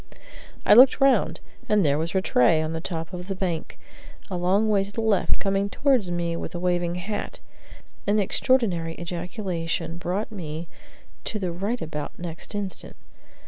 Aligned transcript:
I 0.65 0.73
looked 0.73 0.99
round, 0.99 1.41
and 1.69 1.85
there 1.85 1.99
was 1.99 2.15
Rattray 2.15 2.59
on 2.59 2.73
the 2.73 2.81
top 2.81 3.13
of 3.13 3.27
the 3.27 3.35
bank, 3.35 3.77
a 4.31 4.35
long 4.35 4.67
way 4.67 4.83
to 4.83 4.91
the 4.91 4.99
left, 4.99 5.37
coming 5.37 5.69
towards 5.69 6.09
me 6.09 6.35
with 6.35 6.55
a 6.55 6.59
waving 6.59 6.95
hat. 6.95 7.39
An 8.07 8.17
extraordinary 8.17 8.95
ejaculation 8.99 9.97
brought 9.99 10.31
me 10.31 10.67
to 11.25 11.37
the 11.37 11.51
right 11.51 11.83
about 11.83 12.17
next 12.17 12.55
instant. 12.55 12.95